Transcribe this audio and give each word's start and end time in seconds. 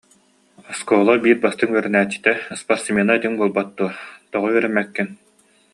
Оскуола 0.71 1.13
биир 1.23 1.37
бастыҥ 1.45 1.69
үөрэнээччитэ, 1.73 2.31
спортсмена 2.61 3.13
этиҥ 3.17 3.33
буолбат 3.39 3.67
дуо, 3.77 3.91
тоҕо 4.31 4.47
үөрэммэккин 4.49 5.09